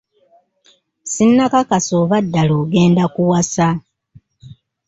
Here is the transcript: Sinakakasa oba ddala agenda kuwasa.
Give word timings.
Sinakakasa 1.11 1.91
oba 2.01 2.17
ddala 2.25 2.55
agenda 2.63 3.03
kuwasa. 3.13 3.67